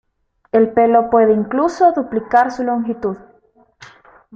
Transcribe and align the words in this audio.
El 0.51 0.71
pelo 0.73 1.11
puede 1.11 1.31
incluso 1.31 1.91
duplicar 1.91 2.49
su 2.51 2.63
longitud. 2.63 3.17